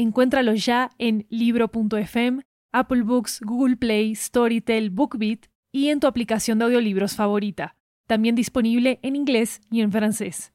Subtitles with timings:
[0.00, 2.40] Encuéntralo ya en libro.fm,
[2.72, 7.76] Apple Books, Google Play, Storytel, BookBeat y en tu aplicación de audiolibros favorita.
[8.06, 10.54] También disponible en inglés y en francés.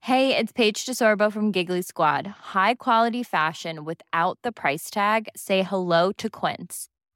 [0.00, 2.26] Hey, it's Paige DeSorbo from Giggly Squad.
[2.52, 5.28] High quality fashion without the price tag.
[5.34, 6.90] Say hello to Quince.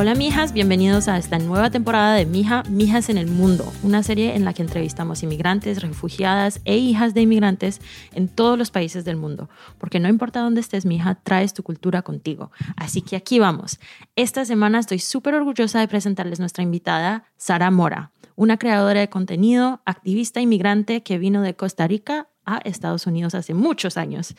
[0.00, 4.34] Hola mijas, bienvenidos a esta nueva temporada de Mija, Mijas en el Mundo, una serie
[4.34, 7.82] en la que entrevistamos inmigrantes, refugiadas e hijas de inmigrantes
[8.14, 9.50] en todos los países del mundo.
[9.76, 12.50] Porque no importa dónde estés, mija, traes tu cultura contigo.
[12.78, 13.78] Así que aquí vamos.
[14.16, 19.82] Esta semana estoy súper orgullosa de presentarles nuestra invitada, Sara Mora, una creadora de contenido,
[19.84, 24.34] activista inmigrante que vino de Costa Rica a Estados Unidos hace muchos años.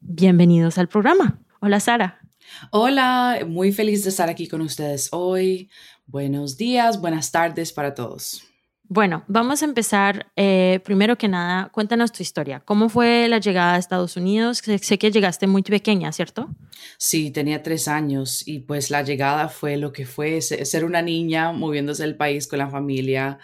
[0.00, 1.38] Bienvenidos al programa.
[1.60, 2.23] Hola Sara.
[2.70, 5.70] Hola, muy feliz de estar aquí con ustedes hoy.
[6.06, 8.42] Buenos días, buenas tardes para todos.
[8.86, 10.30] Bueno, vamos a empezar.
[10.36, 12.60] Eh, primero que nada, cuéntanos tu historia.
[12.60, 14.58] ¿Cómo fue la llegada a Estados Unidos?
[14.58, 16.50] Sé, que llegaste muy pequeña, ¿cierto?
[16.98, 21.52] Sí, tenía tres años y pues la llegada fue lo que fue ser una niña
[21.52, 23.38] moviéndose el país con la familia.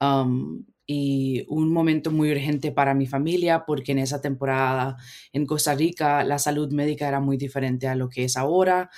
[0.00, 4.96] Um, y un momento muy urgente para mi familia porque en esa temporada
[5.32, 8.90] en Costa Rica la salud médica era muy diferente a lo que es ahora.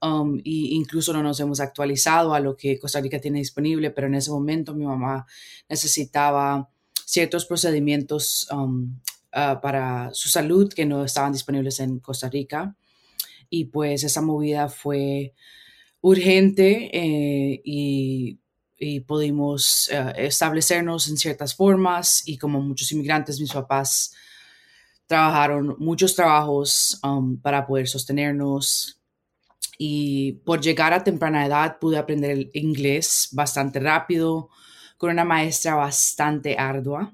[0.00, 4.06] Um, y incluso no nos hemos actualizado a lo que Costa Rica tiene disponible, pero
[4.06, 5.26] en ese momento mi mamá
[5.68, 6.68] necesitaba
[7.06, 9.00] ciertos procedimientos um,
[9.32, 12.76] uh, para su salud que no estaban disponibles en Costa Rica.
[13.48, 15.32] Y pues esa movida fue
[16.00, 18.38] urgente eh, y
[18.78, 24.14] y pudimos eh, establecernos en ciertas formas y como muchos inmigrantes, mis papás
[25.06, 29.00] trabajaron muchos trabajos um, para poder sostenernos
[29.78, 34.48] y por llegar a temprana edad pude aprender el inglés bastante rápido
[34.96, 37.12] con una maestra bastante ardua.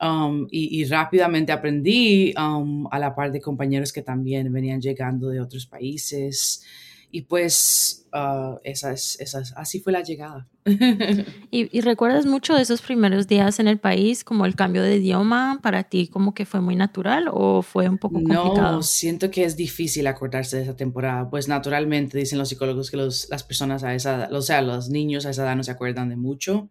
[0.00, 5.40] Um, y, rápidamente aprendí um, a la par de compañeros que también venían llegando de
[5.40, 6.64] otros países
[7.14, 9.18] y pues uh, esa es,
[9.54, 10.48] así fue la llegada.
[11.50, 15.60] ¿Y, recuerdas mucho de esos primeros días en el país, como el cambio de idioma
[15.62, 18.72] para ti, como que fue muy natural o fue un poco complicado?
[18.72, 21.28] No, siento que es difícil acordarse de esa temporada.
[21.28, 24.88] Pues naturalmente dicen los psicólogos que los, las personas a esa edad, o sea, los
[24.88, 26.70] niños a esa edad no se acuerdan de mucho.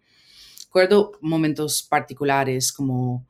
[0.66, 3.28] Recuerdo momentos particulares como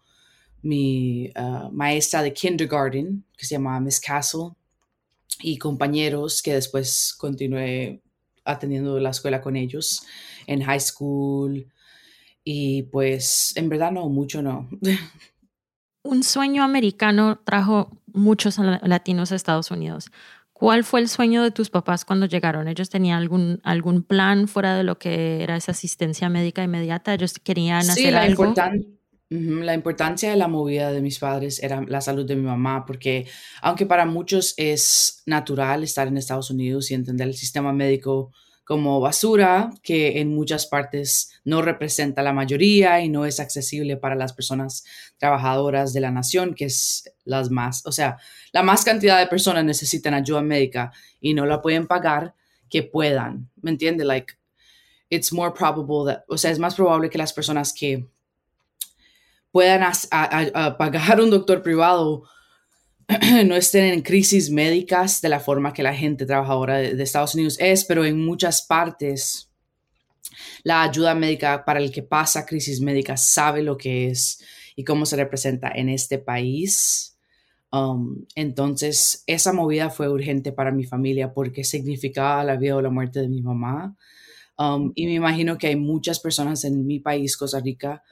[0.62, 4.52] mi uh, maestra de kindergarten, que se llamaba Miss Castle,
[5.42, 8.02] y compañeros que después continué
[8.44, 10.04] atendiendo la escuela con ellos
[10.48, 11.68] en high school
[12.44, 14.70] y pues en verdad no, mucho no.
[16.04, 20.12] Un sueño americano trajo muchos latinos a Estados Unidos.
[20.52, 22.68] ¿Cuál fue el sueño de tus papás cuando llegaron?
[22.68, 27.14] ¿Ellos tenían algún, algún plan fuera de lo que era esa asistencia médica inmediata?
[27.14, 28.54] ¿Ellos querían sí, hacer algo?
[29.32, 33.28] La importancia de la movida de mis padres era la salud de mi mamá, porque
[33.62, 38.34] aunque para muchos es natural estar en Estados Unidos y entender el sistema médico
[38.66, 44.16] como basura, que en muchas partes no representa la mayoría y no es accesible para
[44.16, 44.84] las personas
[45.18, 48.18] trabajadoras de la nación, que es las más, o sea,
[48.52, 50.92] la más cantidad de personas necesitan ayuda médica
[51.22, 52.36] y no la pueden pagar
[52.70, 54.04] que puedan, ¿me entiende?
[54.04, 54.34] Like,
[55.10, 58.10] it's more probable that, o sea, es más probable que las personas que
[59.52, 59.84] puedan
[60.78, 62.24] pagar un doctor privado
[63.46, 67.58] no estén en crisis médicas de la forma que la gente trabajadora de, Estados Unidos
[67.60, 69.50] es, pero en muchas partes
[70.64, 74.44] la ayuda médica para el que pasa crisis médica sabe lo que es
[74.76, 77.18] y cómo se representa en este país.
[77.72, 82.90] Um, entonces, esa movida fue urgente para mi familia porque significaba la vida o la
[82.90, 83.96] muerte de mi mamá.
[84.58, 88.04] Um, y me imagino que hay muchas personas en mi país, Costa Rica,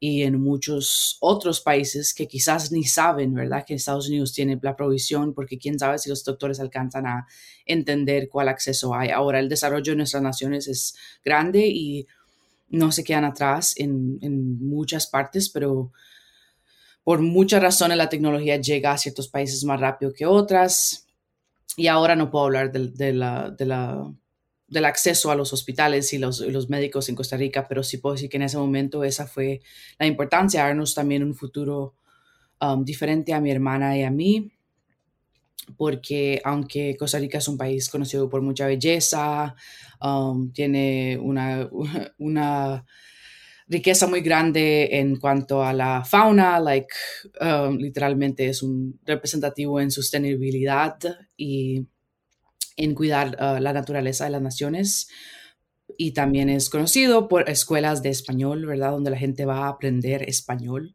[0.00, 3.64] y en muchos otros países que quizás ni saben, ¿verdad?
[3.66, 7.26] Que Estados Unidos tiene la provisión porque quién sabe si los doctores alcanzan a
[7.66, 9.10] entender cuál acceso hay.
[9.10, 12.06] Ahora, el desarrollo de nuestras naciones es grande y
[12.68, 15.92] no se quedan atrás en, en muchas partes, pero
[17.08, 21.06] por muchas razones la tecnología llega a ciertos países más rápido que otras.
[21.74, 24.12] Y ahora no puedo hablar de, la,
[24.68, 28.14] del acceso a los hospitales y los, los, médicos en Costa Rica, pero sí puedo
[28.14, 29.60] decir que en ese momento esa fue
[29.98, 31.94] la importancia, darnos también un futuro
[32.60, 34.52] um, diferente a mi hermana y a mí,
[35.76, 39.54] porque aunque Costa Rica es un país conocido por mucha belleza,
[40.02, 41.68] um, tiene una,
[42.18, 42.84] una
[43.68, 46.94] riqueza muy grande en cuanto a la fauna, like,
[47.40, 50.98] um, literalmente es un representativo en sostenibilidad
[51.36, 51.86] y
[52.78, 55.08] en cuidar uh, la naturaleza de las naciones.
[55.98, 58.92] Y también es conocido por escuelas de español, ¿verdad?
[58.92, 60.94] Donde la gente va a aprender español.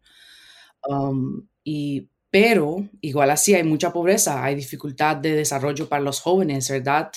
[0.88, 6.70] Um, y, pero igual así hay mucha pobreza, hay dificultad de desarrollo para los jóvenes,
[6.70, 7.12] ¿verdad?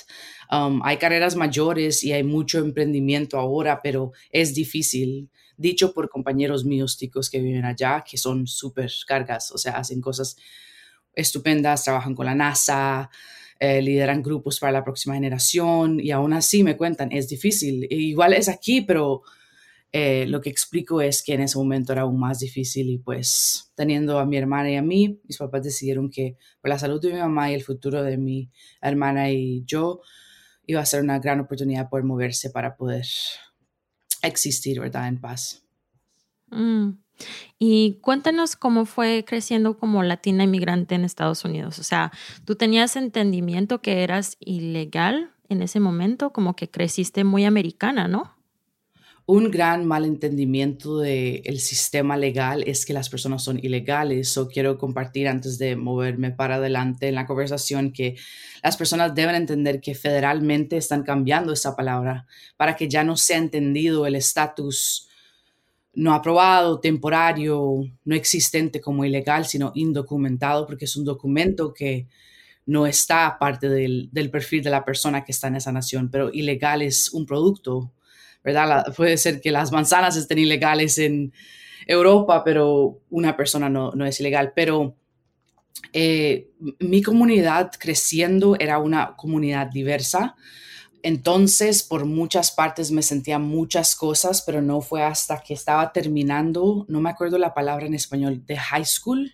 [0.50, 6.64] Um, hay carreras mayores y hay mucho emprendimiento ahora, pero es difícil dicho por compañeros
[6.64, 10.36] míos ticos que viven allá, que son súper cargas, o sea, hacen cosas
[11.14, 13.10] estupendas, trabajan con la NASA,
[13.58, 17.84] eh, lideran grupos para la próxima generación y aún así me cuentan, es difícil.
[17.90, 19.22] E igual es aquí, pero
[19.92, 23.72] eh, lo que explico es que en ese momento era aún más difícil y pues
[23.74, 27.12] teniendo a mi hermana y a mí, mis papás decidieron que por la salud de
[27.12, 28.50] mi mamá y el futuro de mi
[28.82, 30.00] hermana y yo,
[30.66, 33.06] iba a ser una gran oportunidad poder moverse para poder
[34.22, 35.08] existir, ¿verdad?
[35.08, 35.62] En paz.
[36.50, 37.05] Mm.
[37.58, 41.78] Y cuéntanos cómo fue creciendo como latina inmigrante en Estados Unidos.
[41.78, 42.12] O sea,
[42.44, 46.32] ¿tú tenías entendimiento que eras ilegal en ese momento?
[46.32, 48.36] Como que creciste muy americana, ¿no?
[49.28, 54.36] Un gran malentendimiento del sistema legal es que las personas son ilegales.
[54.38, 58.14] O quiero compartir antes de moverme para adelante en la conversación que
[58.62, 62.26] las personas deben entender que federalmente están cambiando esa palabra
[62.56, 65.08] para que ya no sea entendido el estatus
[65.96, 72.06] no aprobado, temporario, no existente como ilegal, sino indocumentado, porque es un documento que
[72.66, 76.82] no está parte del, perfil de la persona que está en esa nación, pero ilegal
[76.82, 77.92] es un producto
[78.44, 78.94] ¿verdad?
[78.94, 81.32] puede ser que las manzanas estén ilegales en
[81.86, 84.52] Europa, pero una persona no, no es ilegal.
[84.54, 84.96] Pero
[85.92, 90.36] eh, mi comunidad creciendo era una comunidad diversa.
[91.06, 96.84] Entonces, por muchas partes me sentía muchas cosas, pero no fue hasta que estaba terminando,
[96.88, 99.32] no me acuerdo la palabra en español, de high school.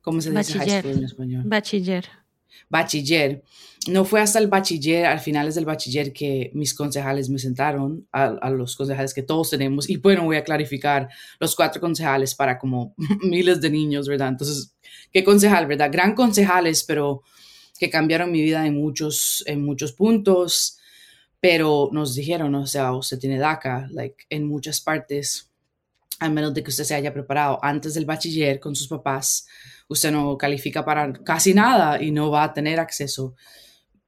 [0.00, 1.42] ¿Cómo se dice high school en español?
[1.44, 2.22] Bachiller
[2.72, 3.42] bachiller.
[3.88, 8.48] No fue hasta el bachiller, al finales del bachiller, que mis concejales me sentaron, a,
[8.50, 11.08] los concejales que todos tenemos, y bueno, voy a clarificar
[11.40, 14.28] los cuatro concejales para como miles de niños, ¿verdad?
[14.28, 14.74] Entonces,
[15.12, 15.90] ¿qué concejal, verdad?
[15.92, 17.22] Gran concejales, pero
[17.78, 20.78] que cambiaron mi vida en muchos, en muchos puntos,
[21.42, 25.50] pero nos dijeron, o sea, usted tiene DACA, like, en muchas partes,
[26.20, 29.48] a menos de que usted se haya preparado antes del bachiller con sus papás,
[29.88, 33.34] usted no califica para casi nada y no va a tener acceso.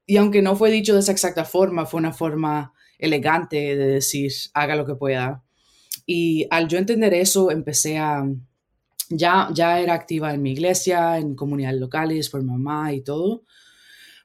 [0.06, 4.30] Y aunque no fue dicho de esa exacta forma, fue una forma elegante de decir,
[4.52, 5.42] haga lo que pueda.
[6.06, 8.25] Y al yo entender eso, empecé a,
[9.08, 13.42] ya, ya era activa en mi iglesia, en comunidades locales, por mamá y todo,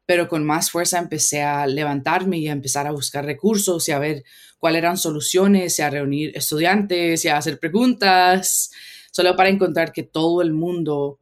[0.09, 3.99] pero con más fuerza empecé a levantarme y a empezar a buscar recursos y a
[3.99, 4.23] ver
[4.57, 8.71] cuáles eran soluciones y a reunir estudiantes y a hacer preguntas,
[9.11, 11.19] solo para encontrar que todo el mundo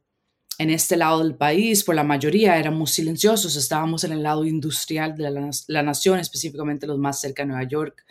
[0.56, 5.18] en este lado del país, por la mayoría, éramos silenciosos, estábamos en el lado industrial
[5.18, 8.06] de la, nación, específicamente los más cerca de Nueva York,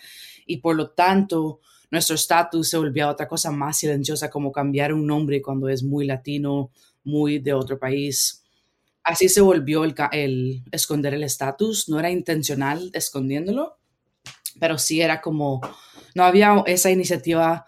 [0.46, 5.08] y por lo tanto nuestro estatus se volvió otra cosa más silenciosa, como cambiar un
[5.08, 6.70] nombre cuando es muy latino,
[7.04, 8.44] muy de otro país.
[9.08, 13.78] Así se volvió el, el esconder el estatus, no era intencional escondiéndolo,
[14.60, 15.62] pero sí era como,
[16.14, 17.66] no había esa iniciativa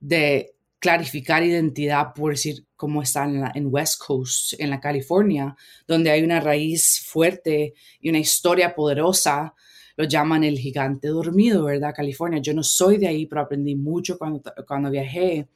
[0.00, 5.54] de clarificar identidad, por decir, como está en, West Coast, en la California,
[5.86, 9.54] donde hay una raíz fuerte y una historia poderosa,
[9.94, 11.94] lo llaman el gigante dormido, ¿verdad?
[11.94, 12.40] California.
[12.42, 15.48] Yo no soy de ahí, pero aprendí mucho cuando, cuando viajé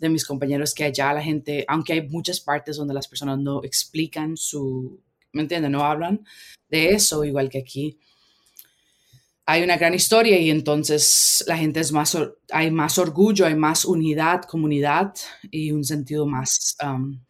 [0.00, 3.62] de mis compañeros que allá la gente, aunque hay muchas partes donde las personas no
[3.62, 5.00] explican su,
[5.32, 5.72] ¿me entienden?
[5.72, 6.24] No hablan
[6.68, 7.98] de eso, igual que aquí
[9.46, 12.16] hay una gran historia y entonces la gente es más,
[12.52, 15.12] hay más orgullo, hay más unidad, comunidad
[15.50, 17.20] y un sentido más um,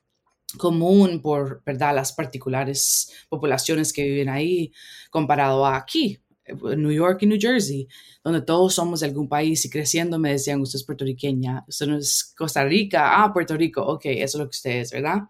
[0.58, 4.70] común por, ¿verdad?, las particulares poblaciones que viven ahí
[5.10, 6.18] comparado a aquí,
[6.52, 7.88] New York y New Jersey,
[8.23, 11.97] donde todos somos de algún país y creciendo me decían, usted es puertorriqueña, usted no
[11.97, 15.23] es Costa Rica, ah, Puerto Rico, ok, eso es lo que usted es, ¿verdad?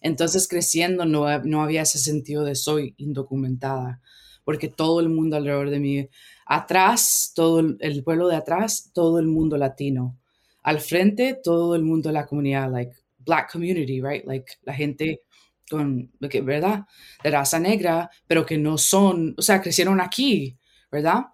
[0.00, 4.00] Entonces creciendo no, no había ese sentido de soy indocumentada,
[4.44, 6.08] porque todo el mundo alrededor de mí,
[6.46, 10.16] atrás, todo el, pueblo de atrás, todo el mundo latino,
[10.62, 14.24] al frente, todo el mundo de la comunidad, like black community, right?
[14.24, 15.22] Like la gente
[15.68, 16.86] con, ¿verdad?
[17.22, 20.58] De raza negra, pero que no son, o sea, crecieron aquí,
[20.90, 21.26] ¿verdad?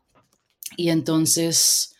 [0.76, 1.94] Y entonces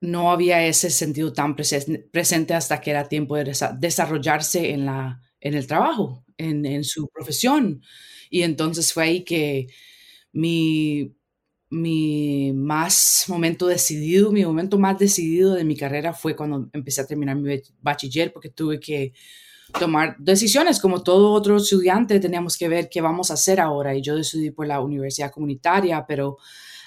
[0.00, 5.54] no había ese sentido tan presente hasta que era tiempo de desarrollarse en, la, en
[5.54, 7.82] el trabajo, en, su profesión.
[8.30, 9.66] Y entonces fue ahí que
[10.32, 11.16] mi,
[11.70, 17.06] mi más momento decidido, mi momento más decidido de mi carrera fue cuando empecé a
[17.06, 19.12] terminar mi bachiller, porque tuve que
[19.78, 23.94] tomar decisiones como todo otro estudiante teníamos que ver qué vamos a hacer ahora.
[23.94, 26.38] Y yo decidí por la universidad comunitaria pero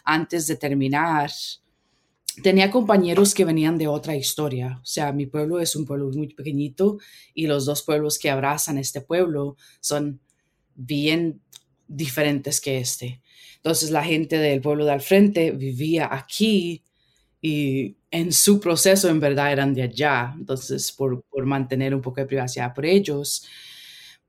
[0.04, 1.32] antes de terminar
[2.42, 4.80] tenía compañeros que venían de otra historia.
[4.82, 6.98] O sea mi pueblo es un pueblo muy pequeñito
[7.34, 10.20] y los dos pueblos que abrazan este pueblo son
[10.76, 11.42] bien
[11.88, 13.22] diferentes que este.
[13.58, 16.84] Entonces la gente del pueblo de al frente vivía aquí
[17.42, 22.22] y en su proceso en verdad eran de allá, entonces por, por, mantener un poco
[22.22, 23.48] de privacidad por ellos.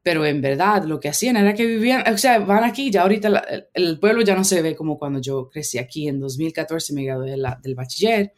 [0.03, 3.69] Pero en verdad lo que hacían era que vivían, o sea, van aquí, ya ahorita
[3.75, 7.37] el, pueblo ya no se ve como cuando yo crecí aquí, en 2014 me gradué
[7.63, 8.33] del bachiller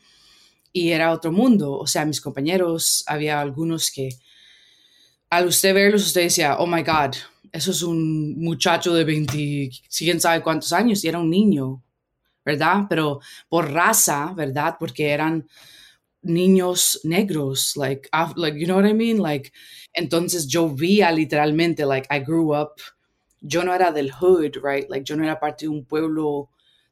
[0.73, 4.11] y era otro mundo, o sea, mis compañeros, había algunos que
[5.31, 7.15] al usted verlos, usted decía, oh my God,
[7.53, 11.83] eso es un muchacho de 20, quién sabe cuántos años, y era un niño,
[12.45, 12.87] ¿verdad?
[12.89, 14.77] Pero por raza, ¿verdad?
[14.79, 15.47] Porque eran
[16.23, 19.19] niños negros, like, like, you know what I mean?
[19.19, 19.53] Like,
[19.93, 22.73] entonces yo vía literalmente, like, I grew up,
[23.41, 24.89] yo no era del hood, right?
[24.89, 26.51] Like, yo no era parte de un pueblo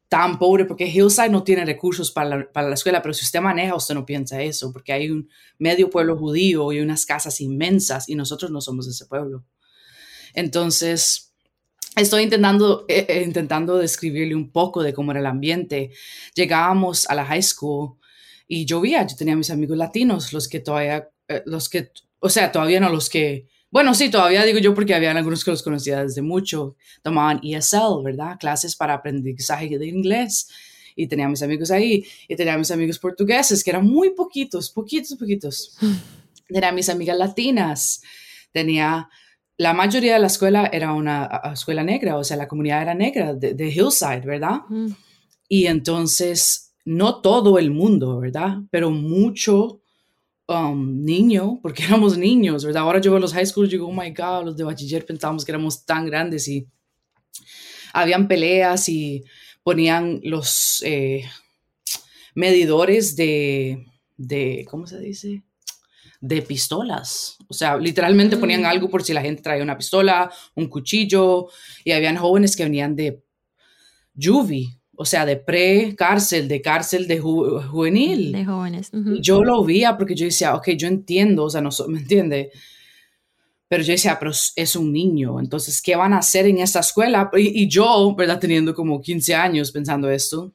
[0.08, 3.40] tan pobre, porque Hillside no tiene recursos para la, para la escuela, pero si usted
[3.40, 8.10] maneja, usted no piensa eso, porque hay un medio pueblo judío y unas casas inmensas
[8.10, 9.46] y nosotros no somos ese pueblo.
[10.34, 11.31] Entonces,
[11.94, 15.90] Estoy intentando, eh, eh, intentando describirle un poco de cómo era el ambiente.
[16.34, 17.98] Llegábamos a la high school
[18.48, 19.06] y llovía.
[19.06, 22.88] Yo tenía mis amigos latinos, los que todavía, eh, los que, o sea, todavía no
[22.88, 26.76] los que, bueno, sí, todavía digo yo porque había algunos que los conocía desde mucho.
[27.02, 28.38] Tomaban ESL, ¿verdad?
[28.40, 30.48] Clases para aprendizaje de inglés.
[30.96, 32.06] Y tenía mis amigos ahí.
[32.26, 35.76] Y tenía mis amigos portugueses, que eran muy poquitos, poquitos, poquitos.
[36.48, 38.02] tenía mis amigas latinas.
[38.50, 39.08] Tenía
[39.62, 43.32] la mayoría de la escuela era una escuela negra, o sea, la comunidad era negra
[43.32, 44.62] de, Hillside, ¿verdad?
[45.48, 48.58] Y entonces, no todo el mundo, ¿verdad?
[48.72, 49.80] Pero mucho
[50.48, 52.82] um, niño, porque éramos niños, ¿verdad?
[52.82, 55.44] Ahora yo veo los high schools y digo, oh my God, los de bachiller pensábamos
[55.44, 56.66] que éramos tan grandes y
[57.92, 59.22] habían peleas y
[59.62, 61.24] ponían los eh,
[62.34, 65.44] medidores de, de, ¿cómo se dice?
[66.22, 67.36] De pistolas.
[67.48, 68.66] O sea, literalmente ponían mm.
[68.66, 71.48] algo por si la gente traía una pistola, un cuchillo,
[71.84, 73.24] y habían jóvenes que venían de
[74.16, 78.30] juvie, o sea, de pre-cárcel, de cárcel de juvenil.
[78.30, 78.92] De jóvenes.
[79.20, 82.52] Yo lo veía porque yo decía, ok, yo entiendo, o sea, no, ¿me entiende?
[83.66, 87.30] Pero yo decía, pero es un niño, entonces, ¿qué van a hacer en esta escuela?
[87.34, 88.38] Y, y yo, ¿verdad?
[88.38, 90.52] Teniendo como 15 años pensando esto,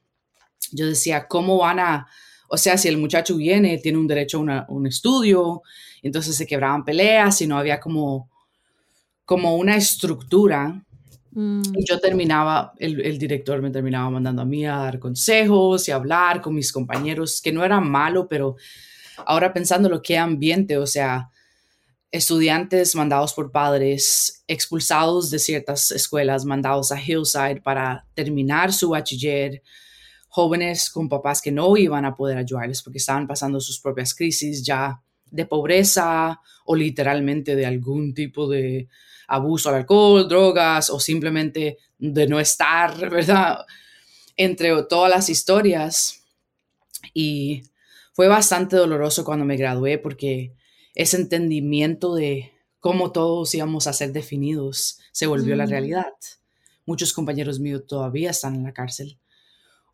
[0.72, 2.08] yo decía, ¿cómo van a
[2.48, 5.62] o sea, si el muchacho viene, tiene un derecho a un estudio,
[6.01, 8.30] entonces se quebraban peleas y no había como,
[9.25, 10.82] como una estructura.
[11.32, 11.62] Mm.
[11.75, 15.92] Y yo terminaba, el, el, director me terminaba mandando a mí a dar consejos y
[15.92, 18.56] hablar con mis compañeros, que no era malo, pero
[19.25, 21.30] ahora pensando lo que ambiente, o sea,
[22.12, 29.62] estudiantes mandados por padres, expulsados de ciertas escuelas, mandados a Hillside para terminar su bachiller,
[30.38, 34.63] jóvenes con papás que no iban a poder ayudarles porque estaban pasando sus propias crisis
[34.63, 35.01] ya
[35.32, 38.88] de pobreza o literalmente de algún tipo de
[39.27, 43.65] abuso al alcohol, drogas o simplemente de no estar, ¿verdad?
[44.36, 46.24] Entre todas las historias.
[47.15, 47.63] Y
[48.13, 50.53] fue bastante doloroso cuando me gradué porque
[50.94, 56.13] ese entendimiento de cómo todos íbamos a ser definidos se volvió la realidad.
[56.86, 59.17] Muchos compañeros míos todavía están en la cárcel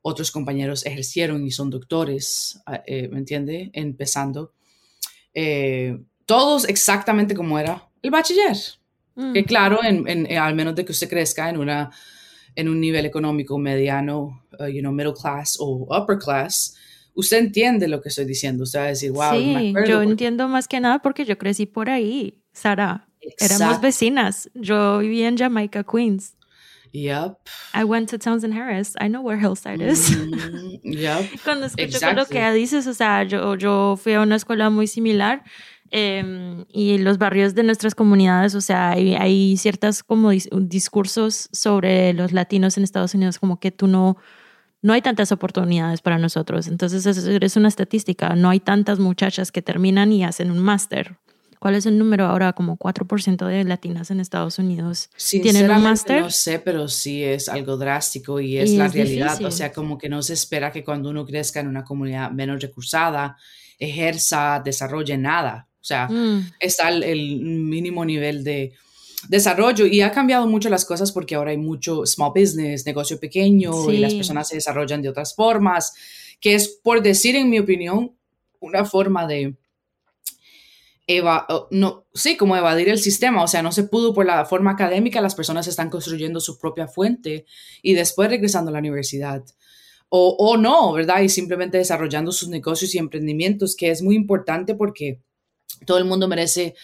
[0.03, 3.71] otros compañeros ejercieron y son doctores, ah, eh, ¿me entiende?
[3.73, 4.53] Empezando.
[5.33, 8.57] Eh, todos exactamente como era el bachiller.
[9.15, 9.45] Que mm.
[9.45, 11.91] claro, en, en, al menos de que usted crezca en, una,
[12.55, 16.75] en un nivel económico mediano, uh, you know, middle class o upper class,
[17.13, 18.63] usted entiende lo que estoy diciendo.
[18.63, 21.89] Usted va a decir, wow, sí, yo entiendo más que nada porque yo crecí por
[21.89, 23.07] ahí, Sara.
[23.39, 24.49] Éramos vecinas.
[24.53, 26.35] Yo vivía en Jamaica, Queens.
[26.93, 27.39] Yep.
[27.73, 28.93] I went to Townsend Harris.
[29.01, 30.11] I know where Hillside is.
[30.11, 31.25] Mm, yep.
[31.43, 35.43] Cuando escucho lo que dices, o sea, yo, yo fui a una escuela muy similar
[35.89, 42.13] eh, y los barrios de nuestras comunidades, o sea, hay, hay ciertas como discursos sobre
[42.13, 44.17] los latinos en Estados Unidos como que tú no,
[44.83, 46.67] no hay tantas oportunidades para nosotros.
[46.67, 48.35] Entonces, es una estadística.
[48.35, 51.17] No hay tantas muchachas que terminan y hacen un máster
[51.63, 52.51] ¿Cuál es el número ahora?
[52.51, 56.19] Como 4% de latinas en Estados Unidos tienen un máster.
[56.19, 59.41] No sé, pero sí es algo drástico y es la realidad.
[59.45, 62.61] O sea, como que no se espera que cuando uno crezca en una comunidad menos
[62.61, 63.37] recursada,
[63.79, 65.69] ejerza, desarrolle nada.
[65.79, 66.51] O sea, mm.
[66.59, 68.73] está el, mínimo nivel de
[69.29, 73.89] desarrollo y ha cambiado mucho las cosas porque ahora hay mucho small business, negocio pequeño
[73.89, 75.93] y las personas se desarrollan de otras formas,
[76.41, 78.17] que es, por decir en mi opinión,
[78.59, 79.55] una forma de
[81.71, 85.21] no, sí, como evadir el sistema, o sea, no se pudo por la forma académica,
[85.21, 87.45] las personas están construyendo su propia fuente
[87.81, 89.43] y después regresando a la universidad.
[90.09, 91.21] O, o no, ¿verdad?
[91.21, 95.19] Y simplemente desarrollando sus negocios y emprendimientos, que es muy importante porque
[95.85, 96.75] todo el mundo merece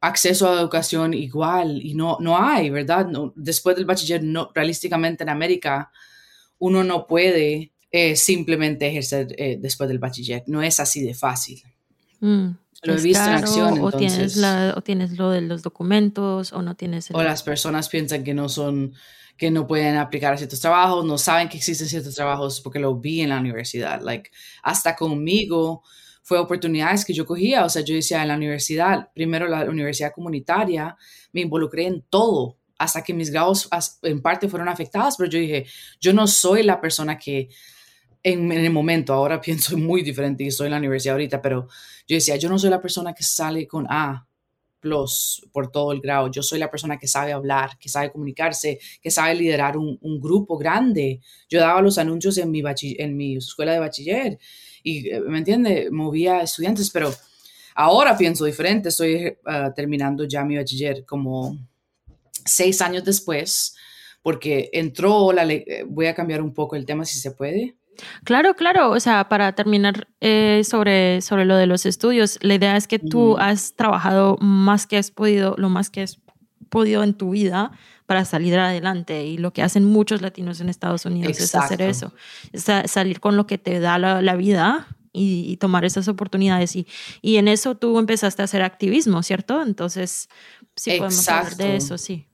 [0.00, 3.06] acceso a educación igual y no, no hay, ¿verdad?
[3.36, 5.92] Después del bachiller, no, realísticamente en América,
[6.58, 10.42] uno no puede eh, simplemente ejercer eh, después del bachiller.
[10.46, 11.62] No es así de fácil.
[12.20, 12.50] Mm.
[12.82, 13.80] Lo he visto en acción.
[13.80, 17.10] O, tienes la, o tienes lo de los documentos o no tienes...
[17.12, 18.94] O las personas piensan que no son,
[19.36, 22.96] que no pueden aplicar a ciertos trabajos, no saben que existen ciertos trabajos porque lo
[22.96, 24.00] vi en la universidad.
[24.02, 24.30] Like,
[24.62, 25.82] hasta conmigo
[26.22, 27.64] fue oportunidades que yo cogía.
[27.64, 30.96] O sea, yo decía en la universidad, primero la universidad comunitaria,
[31.32, 33.68] me involucré en todo hasta que mis grados
[34.02, 35.66] en parte fueron afectados, pero yo dije,
[36.00, 37.48] yo no soy la persona que
[38.22, 41.68] en, el momento, ahora pienso muy diferente y estoy en la universidad ahorita, pero
[42.06, 44.26] yo decía, yo no soy la persona que sale con A
[44.82, 48.80] plus por todo el grado, yo soy la persona que sabe hablar, que sabe comunicarse,
[49.00, 51.20] que sabe liderar un, grupo grande.
[51.48, 52.62] Yo daba los anuncios en mi,
[52.98, 54.38] en mi escuela de bachiller
[54.82, 55.88] y, eh, ¿me entiende?
[55.90, 57.14] Movía estudiantes, pero
[57.76, 59.36] ahora pienso diferente, estoy eh,
[59.76, 61.56] terminando ya mi bachiller como
[62.44, 63.76] seis años después,
[64.20, 67.76] porque entró la ley, eh, voy a cambiar un poco el tema si se puede,
[68.24, 68.90] Claro, claro.
[68.90, 72.98] O sea, para terminar eh, sobre, sobre lo de los estudios, la idea es que
[72.98, 76.20] tú has trabajado más que has podido, lo más que has
[76.68, 77.72] podido en tu vida
[78.06, 79.24] para salir adelante.
[79.24, 82.12] Y lo que hacen muchos latinos en Estados Unidos es hacer eso,
[82.52, 86.74] es salir con lo que te da la, vida y, tomar esas oportunidades.
[86.76, 86.86] Y,
[87.20, 89.62] y en eso tú empezaste a hacer activismo, ¿cierto?
[89.62, 90.28] Entonces,
[90.76, 92.26] sí podemos hablar de eso, sí.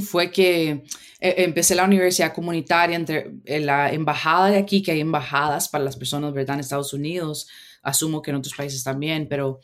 [0.00, 0.84] Fue que
[1.20, 5.96] eh, empecé la universidad comunitaria entre la embajada de aquí, que hay embajadas para las
[5.96, 6.54] personas, ¿verdad?
[6.54, 7.48] En Estados Unidos,
[7.82, 9.60] asumo que en otros países también, pero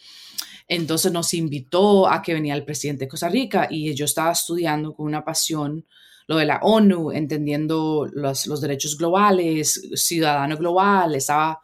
[0.69, 4.95] entonces nos invitó a que venía el presidente de Costa Rica y yo estaba estudiando
[4.95, 5.85] con una pasión
[6.27, 11.61] lo de la ONU, entendiendo los, los derechos globales, ciudadano global, estaba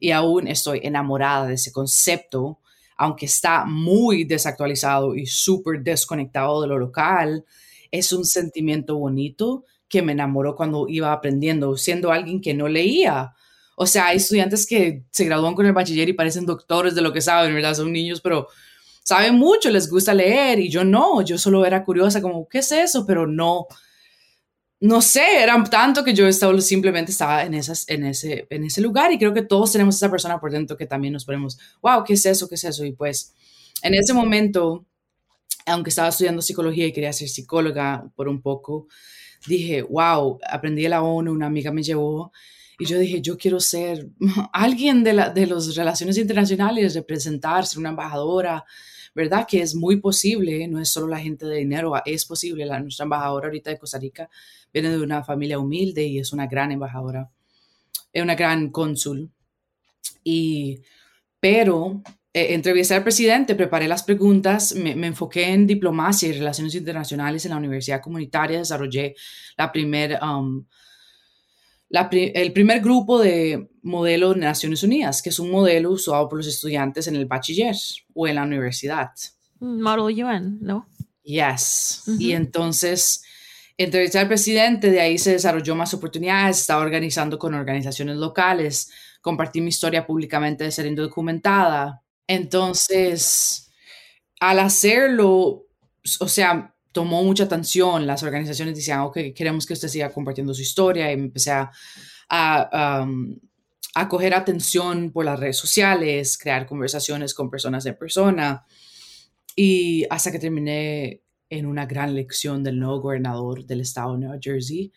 [0.00, 2.58] y aún estoy enamorada de ese concepto,
[2.96, 7.44] aunque está muy desactualizado y súper desconectado de lo local
[7.92, 13.34] es un sentimiento bonito que me enamoró cuando iba aprendiendo, siendo alguien que no leía.
[13.76, 17.12] O sea, hay estudiantes que se gradúan con el bachiller y parecen doctores de lo
[17.12, 17.74] que saben, ¿verdad?
[17.74, 18.48] Son niños, pero
[19.04, 22.72] saben mucho, les gusta leer y yo no, yo solo era curiosa como, ¿qué es
[22.72, 23.04] eso?
[23.06, 23.66] Pero no,
[24.80, 28.80] no sé, era tanto que yo estaba, simplemente estaba en, esas, en, ese, en ese
[28.80, 32.02] lugar y creo que todos tenemos esa persona por dentro que también nos ponemos, wow,
[32.02, 32.48] ¿qué es eso?
[32.48, 32.84] ¿Qué es eso?
[32.84, 33.34] Y pues
[33.82, 34.86] en ese momento
[35.66, 38.88] aunque estaba estudiando psicología y quería ser psicóloga por un poco,
[39.46, 42.32] dije, wow, aprendí la ONU, una amiga me llevó
[42.78, 44.08] y yo dije, yo quiero ser
[44.52, 48.64] alguien de, la, de las relaciones internacionales, representar, ser una embajadora,
[49.14, 49.46] ¿verdad?
[49.46, 52.66] Que es muy posible, no es solo la gente de dinero, es posible.
[52.66, 54.28] La, nuestra embajadora ahorita de Costa Rica
[54.72, 57.30] viene de una familia humilde y es una gran embajadora,
[58.12, 59.30] es una gran cónsul.
[60.24, 60.80] Y,
[61.38, 62.02] pero
[62.34, 67.50] eh, entrevisté al presidente, preparé las preguntas, me, enfoqué en diplomacia y relaciones internacionales en
[67.50, 69.14] la universidad comunitaria, desarrollé
[69.58, 70.64] la primer, um,
[71.90, 76.46] el primer grupo de modelo de Naciones Unidas, que es un modelo usado por los
[76.46, 77.76] estudiantes en el bachiller
[78.14, 79.10] o en la universidad.
[79.60, 80.86] Model UN, ¿no?
[81.22, 82.04] Yes.
[82.18, 83.22] Y entonces
[83.76, 88.90] entrevisté al presidente, de ahí se desarrolló más oportunidades, estaba organizando con organizaciones locales,
[89.20, 93.70] compartí mi historia públicamente de ser indocumentada, entonces,
[94.40, 95.66] al hacerlo,
[96.20, 98.06] o sea, tomó mucha atención.
[98.06, 101.70] Las organizaciones decían, ok, queremos que usted siga compartiendo su historia y empecé a,
[102.30, 108.64] a, coger atención por las redes sociales, crear conversaciones con personas en persona.
[109.54, 114.38] Y hasta que terminé en una gran lección del nuevo gobernador del estado de Nueva
[114.40, 114.90] Jersey.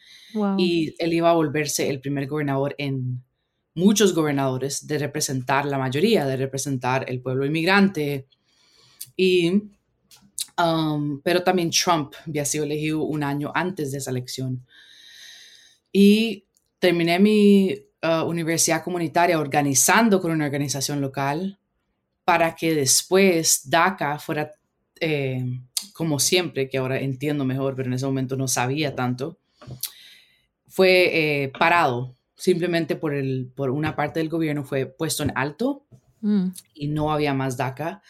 [0.58, 3.26] Y él iba a volverse el primer gobernador en
[3.76, 8.28] muchos gobernadores de representar la mayoría, de representar el pueblo inmigrante.
[9.16, 9.52] Y,
[10.58, 14.66] um, pero también Trump había sido elegido un año antes de esa elección.
[15.92, 16.46] Y
[16.80, 21.60] terminé mi uh, universidad comunitaria organizando con una organización local
[22.24, 24.54] para que después DACA fuera,
[25.00, 25.46] eh,
[25.94, 29.38] como siempre, que ahora entiendo mejor, pero en ese momento no sabía tanto,
[30.68, 35.86] fue eh, parado simplemente por, el, por una parte del gobierno fue puesto en alto
[36.21, 36.48] mm.
[36.74, 38.02] y no había más DACA.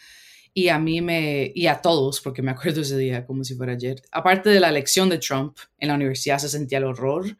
[0.52, 3.72] Y a mí me, y a todos, porque me acuerdo ese día como si fuera
[3.72, 7.36] ayer, aparte de la elección de Trump en la universidad se sentía el horror.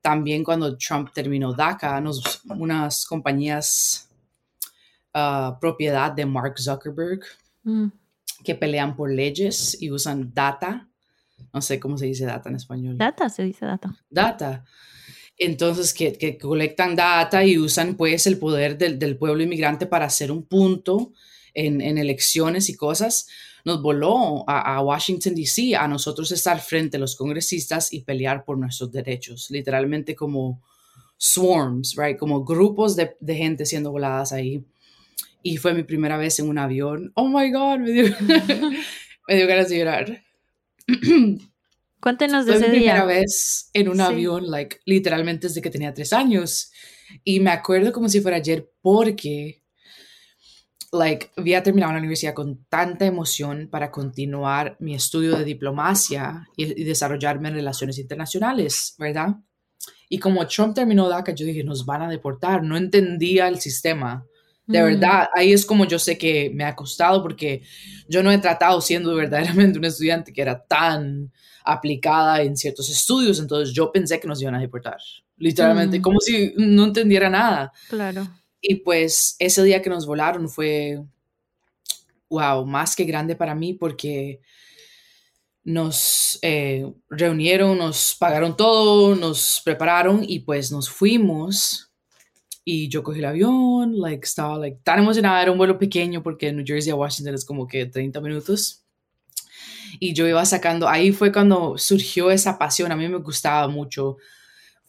[0.00, 4.10] También cuando Trump terminó DACA, nos, unas compañías
[5.14, 7.20] uh, propiedad de Mark Zuckerberg
[7.62, 7.86] mm.
[8.44, 10.86] que pelean por leyes y usan data.
[11.52, 12.98] No sé cómo se dice data en español.
[12.98, 13.96] Data, se dice data.
[14.10, 14.64] Data
[15.38, 20.44] entonces que, colectan data y usan pues el poder del, pueblo inmigrante para hacer un
[20.44, 21.12] punto
[21.54, 23.28] en, elecciones y cosas,
[23.64, 28.58] nos voló a, Washington, D.C., a nosotros estar frente a los congresistas y pelear por
[28.58, 30.60] nuestros derechos, literalmente como
[31.16, 32.18] swarms, right?
[32.18, 34.64] Como grupos de, gente siendo voladas ahí.
[35.42, 37.12] Y fue mi primera vez en un avión.
[37.14, 38.04] Oh my God, me dio,
[39.28, 40.22] me dio ganas de llorar.
[42.04, 45.94] Cuéntenos de Fue ese mi primera vez en un avión, like, literalmente desde que tenía
[45.94, 46.70] tres años.
[47.24, 49.62] Y me acuerdo como si fuera ayer porque,
[50.92, 56.84] like, había terminado la universidad con tanta emoción para continuar mi estudio de diplomacia y,
[56.84, 59.36] desarrollarme en relaciones internacionales, ¿verdad?
[60.10, 62.62] Y como Trump terminó DACA, yo dije, nos van a deportar.
[62.62, 64.26] No entendía el sistema.
[64.66, 64.84] De mm.
[64.84, 67.62] verdad, ahí es como yo sé que me ha costado porque
[68.10, 71.32] yo no he tratado siendo verdaderamente un estudiante que era tan
[71.64, 74.98] aplicada en ciertos estudios, entonces yo pensé que nos iban a deportar,
[75.38, 76.02] literalmente, mm.
[76.02, 77.72] como si no entendiera nada.
[77.88, 78.28] Claro.
[78.60, 81.02] Y pues ese día que nos volaron fue,
[82.28, 84.40] wow, más que grande para mí porque
[85.64, 91.90] nos eh, reunieron, nos pagaron todo, nos prepararon y pues nos fuimos
[92.66, 96.52] y yo cogí el avión, like, estaba like, tan emocionada, era un vuelo pequeño porque
[96.52, 98.83] New Jersey a Washington es como que 30 minutos
[100.04, 104.18] y yo iba sacando, ahí fue cuando surgió esa pasión, a mí me gustaba mucho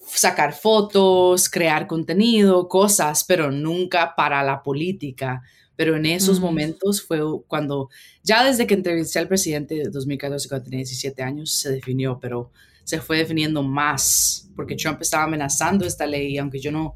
[0.07, 5.41] sacar fotos, crear contenido, cosas, pero nunca para la política.
[5.77, 7.89] Pero en esos momentos fue cuando,
[8.23, 12.51] ya desde que entrevisté al presidente de 2014, cuando tenía 17 años, se definió, pero
[12.83, 16.95] se fue definiendo más, porque Trump estaba amenazando esta ley, aunque yo no,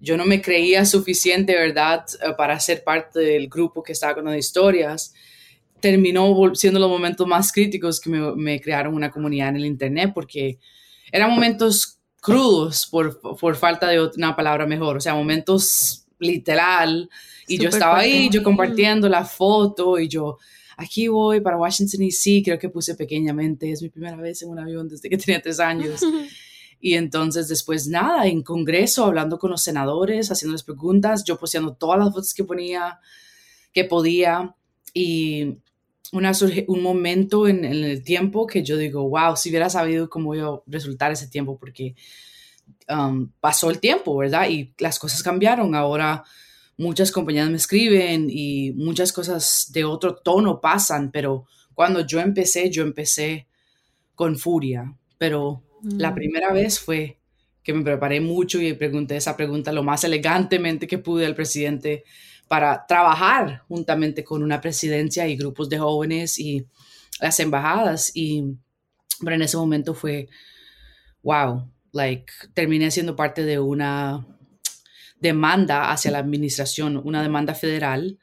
[0.00, 4.36] yo no me creía suficiente, ¿verdad?, eh, para ser parte del grupo que estaba contando
[4.36, 5.14] historias
[5.80, 10.58] terminó siendo los momentos más críticos que me, crearon una comunidad en el Internet, porque
[11.10, 17.08] eran momentos crudos por, por, falta de una palabra mejor, o sea, momentos literal,
[17.48, 20.38] y yo estaba ahí, yo compartiendo la foto, y yo,
[20.76, 24.58] aquí voy para Washington DC, creo que puse pequeñamente, es mi primera vez en un
[24.58, 26.00] avión desde que tenía tres años.
[26.80, 31.98] Y entonces después nada, en Congreso, hablando con los senadores, haciéndoles preguntas, yo posteando todas
[31.98, 32.98] las fotos que ponía,
[33.72, 34.56] que podía.
[34.94, 35.58] Y
[36.12, 36.32] una,
[36.66, 40.60] un momento en, el tiempo que yo digo, wow, si hubiera sabido cómo iba a
[40.66, 41.94] resultar ese tiempo, porque
[42.88, 44.48] um, pasó el tiempo, ¿verdad?
[44.48, 45.74] Y las cosas cambiaron.
[45.74, 46.24] Ahora
[46.76, 52.70] muchas compañías me escriben y muchas cosas de otro tono pasan, pero cuando yo empecé,
[52.70, 53.46] yo empecé
[54.14, 56.14] con furia, pero la mm.
[56.14, 57.18] primera vez fue
[57.62, 62.04] que me preparé mucho y pregunté esa pregunta lo más elegantemente que pude al presidente
[62.50, 66.66] para trabajar juntamente con una presidencia y grupos de jóvenes y
[67.20, 68.10] las embajadas.
[68.12, 68.56] Y
[69.20, 70.28] pero en ese momento fue,
[71.22, 74.26] wow, like, terminé siendo parte de una
[75.20, 78.18] demanda hacia la administración, una demanda federal.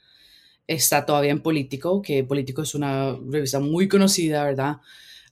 [0.68, 4.82] Está todavía en Político, que Político es una revista muy conocida, ¿verdad?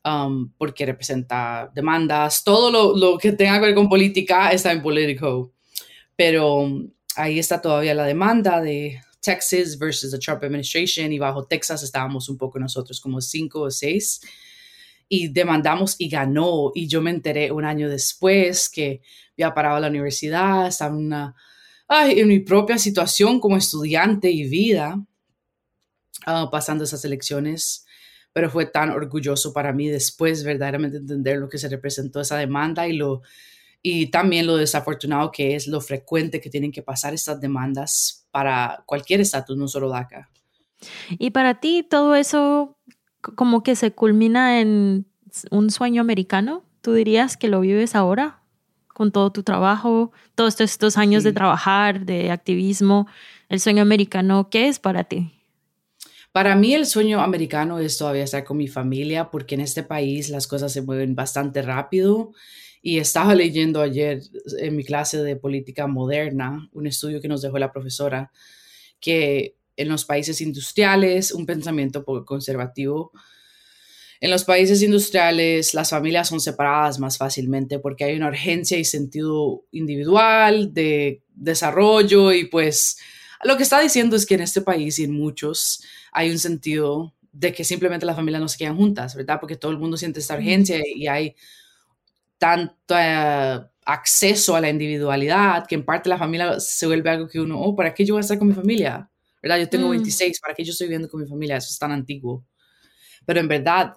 [0.06, 4.82] Um, porque representa demandas, todo lo, lo, que tenga que ver con política está en
[4.82, 5.52] Político.
[6.16, 11.82] Pero ahí está todavía la demanda de Texas versus the Trump administration y bajo Texas
[11.84, 14.21] estábamos un poco nosotros como cinco o seis
[15.10, 16.71] y demandamos y ganó.
[16.75, 19.01] Y yo me enteré un año después que
[19.34, 21.36] había parado la universidad, estaba en una,
[21.88, 25.04] ay, en mi propia situación como estudiante y vida
[26.25, 27.86] ah, pasando esas elecciones,
[28.32, 32.88] pero fue tan orgulloso para mí después verdaderamente entender lo que se representó esa demanda
[32.88, 33.21] y lo
[33.88, 38.84] y también lo desafortunado que es lo frecuente que tienen que pasar estas demandas para
[38.88, 40.28] cualquier estatus, no solo DACA.
[41.19, 42.80] Y para ti todo eso
[43.36, 45.06] como que se culmina en
[45.52, 46.63] un sueño americano.
[46.82, 48.41] ¿Tú dirías que lo vives ahora
[48.88, 53.06] con todo tu trabajo, todos estos años de trabajar, de activismo?
[53.50, 55.32] El sueño americano, ¿qué es para ti?
[56.32, 60.30] Para mí el sueño americano es todavía estar con mi familia porque en este país
[60.30, 62.32] las cosas se mueven bastante rápido
[62.88, 64.21] y estaba leyendo ayer
[64.60, 68.32] en mi clase de política moderna un estudio que nos dejó la profesora
[69.00, 73.12] que en los países industriales un pensamiento conservativo
[74.21, 78.86] en los países industriales las familias son separadas más fácilmente porque hay una urgencia y
[78.86, 83.00] sentido individual de desarrollo y pues
[83.43, 87.15] lo que está diciendo es que en este país y en muchos hay un sentido
[87.32, 89.39] de que simplemente las familias no se quedan juntas, ¿verdad?
[89.41, 91.36] Porque todo el mundo siente esta urgencia y hay
[92.38, 97.39] tanto eh, acceso a la individualidad que en parte la familia se vuelve algo que
[97.39, 99.10] uno, oh, ¿para qué yo voy a estar con mi familia?
[99.41, 99.60] ¿Verdad?
[99.60, 100.41] Yo tengo 26, mm.
[100.41, 101.58] ¿para qué yo estoy viviendo con mi familia?
[101.58, 102.45] Eso es tan antiguo.
[103.26, 103.95] Pero en verdad,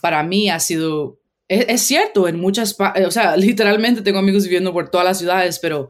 [0.00, 4.72] para mí ha sido, es, es cierto, en muchas, o sea, literalmente tengo amigos viviendo
[4.72, 5.88] por todas las ciudades, pero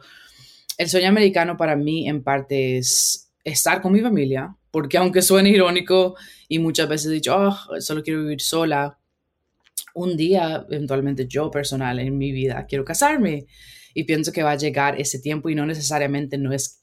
[0.78, 5.50] el sueño americano para mí en parte es estar con mi familia, porque aunque suene
[5.50, 6.16] irónico
[6.48, 8.99] y muchas veces he dicho, oh, solo quiero vivir sola,
[9.94, 13.46] un día, eventualmente yo personal en mi vida, quiero casarme
[13.94, 16.80] y pienso que va a llegar ese tiempo y no necesariamente no es,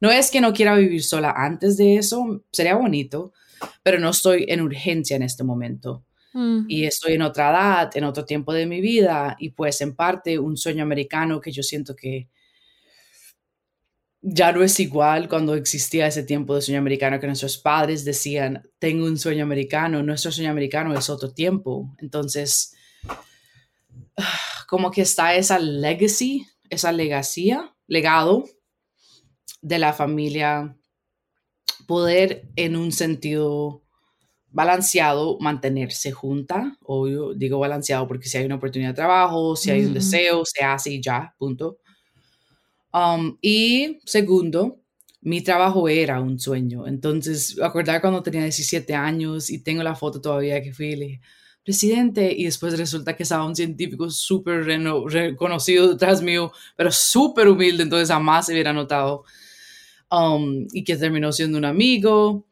[0.00, 3.32] no es que no quiera vivir sola antes de eso, sería bonito,
[3.82, 6.04] pero no estoy en urgencia en este momento.
[6.32, 6.66] Mm.
[6.68, 10.38] Y estoy en otra edad, en otro tiempo de mi vida y pues en parte
[10.38, 12.28] un sueño americano que yo siento que
[14.28, 18.68] ya no es igual cuando existía ese tiempo de sueño americano que nuestros padres decían,
[18.80, 21.94] tengo un sueño americano, nuestro sueño americano es otro tiempo.
[21.98, 22.74] Entonces,
[24.68, 28.44] como que está esa legacy, esa legacía, legado
[29.62, 30.76] de la familia,
[31.86, 33.84] poder en un sentido
[34.48, 39.84] balanceado mantenerse junta, obvio, digo balanceado porque si hay una oportunidad de trabajo, si hay
[39.84, 41.78] un deseo, se hace y ya, punto
[42.96, 44.80] Um, y segundo,
[45.20, 46.86] mi trabajo era un sueño.
[46.86, 51.20] Entonces, acordar cuando tenía 17 años y tengo la foto todavía que fui le dije,
[51.62, 57.82] presidente, y después resulta que estaba un científico súper reconocido detrás mío, pero súper humilde,
[57.82, 59.24] entonces jamás se hubiera notado.
[60.10, 62.46] Um, y que terminó siendo un amigo.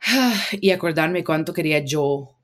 [0.60, 2.39] Y acordarme cuánto quería yo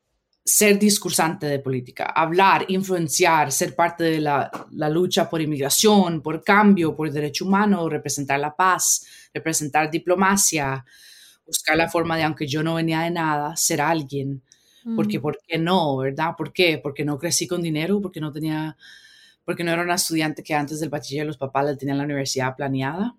[0.47, 4.49] ser discursante de política, hablar, influenciar, ser parte de la,
[4.89, 9.05] lucha por inmigración, por cambio, por derecho humano, representar la paz,
[9.35, 10.85] representar diplomacia,
[11.45, 14.41] buscar la forma de, aunque yo no venía de nada, ser alguien.
[14.95, 15.19] Porque.
[15.19, 16.35] ¿por qué no, verdad?
[16.39, 16.79] ¿Por qué?
[16.81, 18.77] Porque no crecí con dinero, porque no tenía,
[19.45, 22.55] porque no era una estudiante que antes del bachiller los papás le tenían la universidad
[22.55, 23.17] planeada.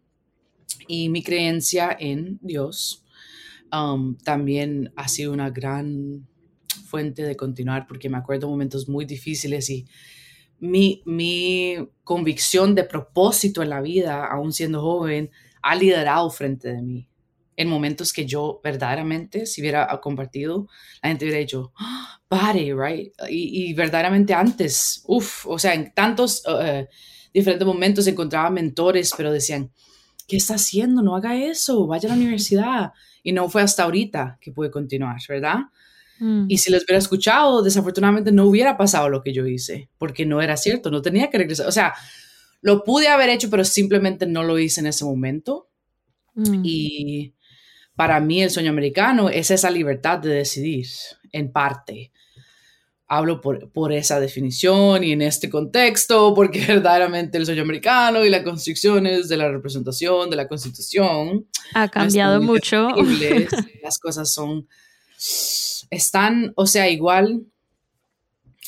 [0.87, 3.03] Y mi creencia en Dios
[3.73, 6.25] um, también ha sido una gran
[6.77, 9.87] fuente de continuar porque me acuerdo momentos muy difíciles y
[10.59, 15.29] mi, mi convicción de propósito en la vida, aún siendo joven,
[15.61, 17.07] ha liderado frente de mí.
[17.55, 20.67] En momentos que yo verdaderamente, si hubiera compartido,
[21.01, 23.13] la gente hubiera dicho, ¡Ah, pare, right?
[23.29, 26.85] Y, verdaderamente antes, uff, o sea, en tantos uh,
[27.33, 29.71] diferentes momentos encontraba mentores, pero decían,
[30.27, 31.01] ¿qué está haciendo?
[31.01, 32.91] No haga eso, vaya a la universidad.
[33.23, 35.57] Y no fue hasta ahorita que pude continuar, ¿verdad?
[36.19, 36.45] Mm.
[36.47, 40.41] Y si les hubiera escuchado, desafortunadamente no hubiera pasado lo que yo hice, porque no
[40.41, 41.67] era cierto, no tenía que regresar.
[41.67, 41.93] O sea,
[42.61, 45.69] lo pude haber hecho, pero simplemente no lo hice en ese momento.
[46.35, 46.61] Mm.
[46.63, 47.33] Y
[47.95, 50.87] para mí el sueño americano es esa libertad de decidir,
[51.31, 52.11] en parte.
[53.09, 58.29] Hablo por, por esa definición y en este contexto, porque verdaderamente el sueño americano y
[58.29, 62.89] las construcciones de la representación de la constitución ha cambiado mucho.
[63.83, 64.67] Las cosas son
[65.89, 67.45] están, o sea, igual,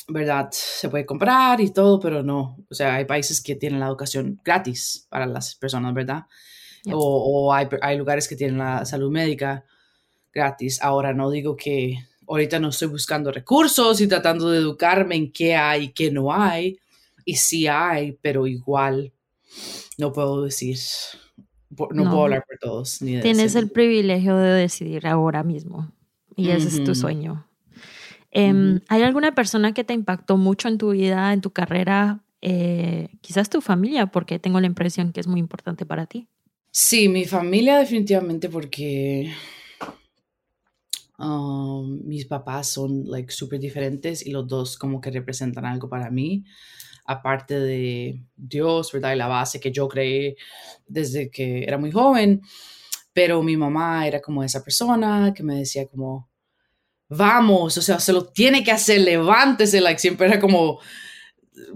[0.08, 0.48] ¿verdad?
[0.52, 2.56] Se puede comprar y todo, pero no.
[2.70, 6.24] O sea, hay países que tienen la educación gratis para las personas, ¿verdad?
[6.92, 9.64] O, hay, hay, lugares que tienen la salud médica
[10.32, 10.80] gratis.
[10.82, 15.54] Ahora no digo que ahorita no estoy buscando recursos y tratando de educarme en qué
[15.56, 16.78] hay y qué no hay.
[17.26, 19.12] Y sí hay, pero igual
[19.98, 20.78] no puedo decir,
[21.68, 23.02] no, puedo hablar por todos.
[23.02, 25.92] Ni Tienes el privilegio de decidir ahora mismo
[26.40, 27.46] y ese es tu sueño.
[28.30, 32.22] Em, ¿Hay alguna persona que te impactó mucho en tu vida, en tu carrera?
[32.40, 36.28] Eh, quizás tu familia, porque tengo la impresión que es muy importante para ti.
[36.70, 39.32] Sí, mi familia definitivamente porque
[41.18, 46.10] um, mis papás son like súper diferentes y los dos como que representan algo para
[46.10, 46.44] mí,
[47.04, 49.14] aparte de Dios, ¿verdad?
[49.14, 50.36] Y la base que yo creé
[50.86, 52.42] desde que era muy joven
[53.12, 56.29] pero mi mamá era como esa persona que me decía como,
[57.10, 60.78] vamos, o sea, se lo tiene que hacer, levántese, like, siempre era como,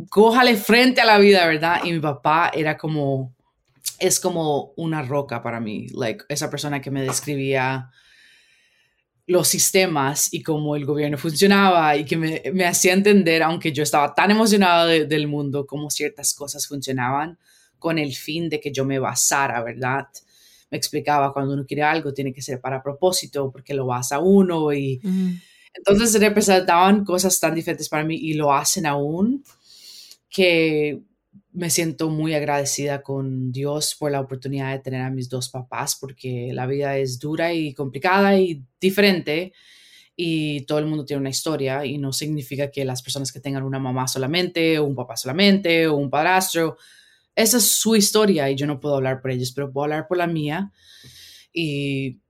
[0.09, 1.81] cójale frente a la vida, ¿verdad?
[1.85, 3.35] Y mi papá era como,
[3.99, 7.91] es como una roca para mí, like, esa persona que me describía
[9.27, 14.15] los sistemas y cómo el gobierno funcionaba y que me, hacía entender, aunque yo estaba
[14.15, 17.39] tan emocionado del mundo, cómo ciertas cosas funcionaban
[17.79, 20.07] con el fin de que yo me basara, ¿verdad?
[20.75, 24.73] Me explicaba cuando uno quiere algo tiene que ser para propósito porque lo basa uno
[24.73, 25.01] y
[25.73, 29.45] entonces representaban cosas tan diferentes para mí y lo hacen aún
[30.29, 31.01] que
[31.53, 35.97] me siento muy agradecida con Dios por la oportunidad de tener a mis dos papás
[36.01, 39.53] porque la vida es dura y complicada y diferente
[40.17, 43.63] y todo el mundo tiene una historia y no significa que las personas que tengan
[43.63, 46.79] una mamá solamente o un papá solamente o un padrastro,
[47.35, 50.19] esa es su historia y yo no puedo hablar por ellos, pero puedo hablar por
[50.19, 50.73] la mía
[51.53, 52.21] y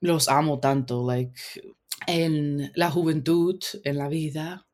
[0.00, 1.40] los amo tanto, like
[2.06, 4.66] en la juventud, en la vida,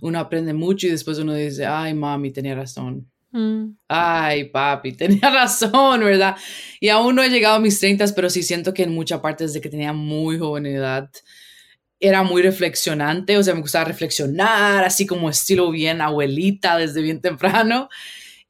[0.00, 3.76] uno aprende mucho y después uno dice, ay, mami, tenía razón Mm.
[3.88, 6.36] Ay, papi, tenía razón, ¿verdad?
[6.80, 9.44] Y aún no he llegado a mis 30, pero sí siento que en mucha parte
[9.44, 11.10] desde que tenía muy joven edad
[11.98, 17.20] era muy reflexionante, o sea, me gustaba reflexionar, así como estilo bien abuelita desde bien
[17.20, 17.88] temprano,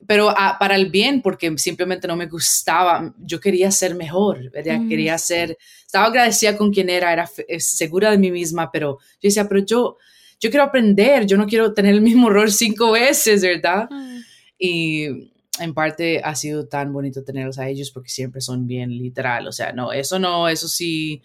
[0.07, 4.81] pero ah, para el bien, porque simplemente no me gustaba, yo quería ser mejor, ¿verdad?
[4.81, 4.88] Mm.
[4.88, 9.29] Quería ser, estaba agradecida con quien era, era eh, segura de mí misma, pero yo
[9.29, 9.97] decía, pero yo,
[10.41, 13.88] yo quiero aprender, yo no quiero tener el mismo error cinco veces, ¿verdad?
[13.91, 14.19] Mm.
[14.59, 19.47] Y en parte ha sido tan bonito tenerlos a ellos porque siempre son bien literal.
[19.47, 21.23] O sea, no, eso no, eso sí,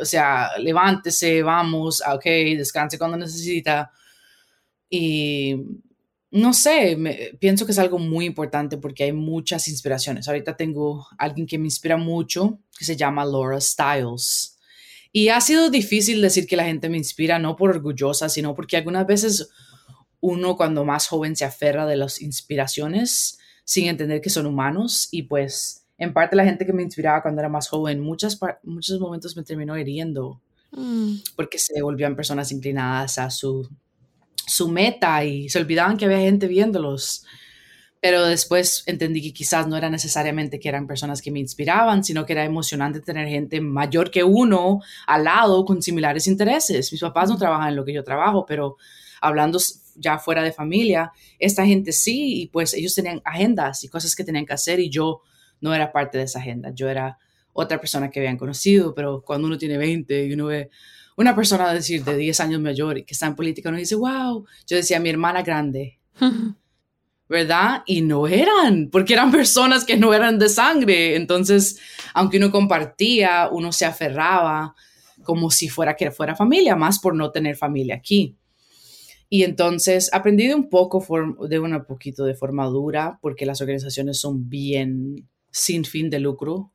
[0.00, 2.24] o sea, levántese, vamos, ah, ok,
[2.56, 3.92] descanse cuando necesita.
[4.88, 5.56] Y
[6.32, 10.26] no sé, pienso que es algo muy importante porque hay muchas inspiraciones.
[10.26, 14.58] Ahorita tengo alguien que me inspira mucho, que se llama Laura Stiles.
[15.12, 18.78] Y ha sido difícil decir que la gente me inspira, no por orgullosa, sino porque
[18.78, 19.50] algunas veces
[20.20, 25.24] uno cuando más joven se aferra de las inspiraciones sin entender que son humanos y
[25.24, 29.36] pues en parte la gente que me inspiraba cuando era más joven, muchas, muchos momentos
[29.36, 30.40] me terminó hiriendo
[30.70, 31.16] mm.
[31.36, 33.68] porque se volvían personas inclinadas a su,
[34.52, 37.24] su meta y se olvidaban que había gente viéndolos.
[38.00, 42.26] Pero después entendí que quizás no era necesariamente que eran personas que me inspiraban, sino
[42.26, 46.90] que era emocionante tener gente mayor que uno al lado con similares intereses.
[46.90, 48.76] Mis papás no trabajan en lo que yo trabajo, pero
[49.20, 49.58] hablando
[49.94, 54.24] ya fuera de familia, esta gente sí, y pues ellos tenían agendas y cosas que
[54.24, 55.22] tenían que hacer y yo
[55.60, 57.18] no era parte de esa agenda, yo era
[57.52, 60.70] otra persona que habían conocido, pero cuando uno tiene 20 y uno ve
[61.16, 64.46] una persona decir de 10 años mayor y que está en política, uno dice, wow,
[64.66, 65.98] yo decía mi hermana grande,
[67.28, 67.82] ¿verdad?
[67.86, 71.78] Y no eran, porque eran personas que no eran de sangre, entonces,
[72.14, 74.74] aunque uno compartía, uno se aferraba
[75.22, 78.36] como si fuera que fuera familia, más por no tener familia aquí.
[79.28, 81.02] Y entonces aprendí de un poco,
[81.48, 86.72] de un poquito de forma dura, porque las organizaciones son bien sin fin de lucro.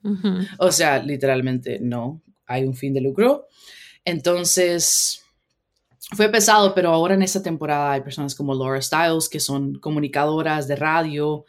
[0.58, 3.46] O sea, literalmente no hay un fin de lucro.
[4.08, 5.22] Entonces,
[6.16, 10.66] fue pesado, pero ahora en esta temporada hay personas como Laura Stiles, que son comunicadoras
[10.66, 11.44] de radio,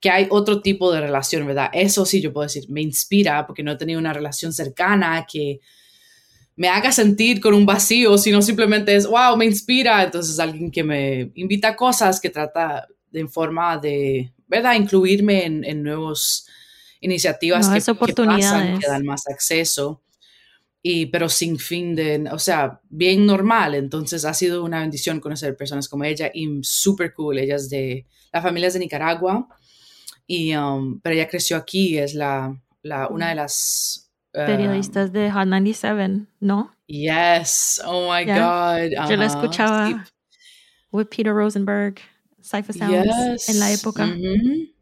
[0.00, 1.70] que hay otro tipo de relación, ¿verdad?
[1.72, 5.60] Eso sí, yo puedo decir, me inspira porque no he tenido una relación cercana que
[6.56, 10.02] me haga sentir con un vacío, sino simplemente es, wow, me inspira.
[10.02, 15.64] Entonces, alguien que me invita a cosas, que trata de forma de, ¿verdad?, incluirme en,
[15.64, 16.44] en nuevas
[17.00, 17.80] iniciativas que,
[18.14, 20.02] pasan, que dan más acceso.
[20.82, 23.74] Y, pero sin fin de, o sea, bien normal.
[23.74, 27.38] Entonces ha sido una bendición conocer personas como ella y súper cool.
[27.38, 29.46] Ella es de, la familia es de Nicaragua,
[30.26, 35.46] y, um, pero ella creció aquí, es la, la, una de las periodistas de Hot
[35.46, 36.74] 97, ¿no?
[36.86, 39.08] Yes, oh my God.
[39.08, 40.06] Yo la escuchaba
[40.92, 42.00] with Peter Rosenberg,
[42.42, 44.06] Cypher Sounds, en la época.
[44.06, 44.74] Sí,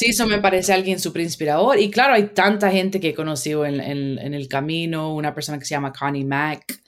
[0.00, 1.78] eso me parece alguien súper inspirador.
[1.78, 5.14] Y claro, hay tanta gente que he conocido en, en, el camino.
[5.14, 6.80] Una persona que se llama Connie Mack,